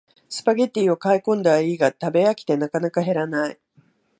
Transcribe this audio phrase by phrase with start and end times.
[0.27, 3.59] スパゲティを買いこんだはいいが食べ飽きてなかなか減らない